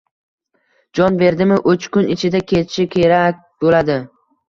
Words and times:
Jon 0.99 1.19
berdimi— 1.19 1.61
uch 1.73 1.87
kun 1.99 2.11
ichida 2.17 2.43
ketishi 2.55 2.91
kerak 2.99 3.49
bo‘ladi. 3.67 4.05